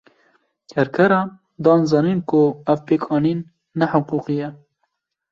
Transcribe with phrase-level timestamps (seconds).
[0.71, 1.27] Kerkeran,
[1.63, 3.39] dan zanîn ku ev pêkanîn
[3.79, 4.49] ne hiqûqî ye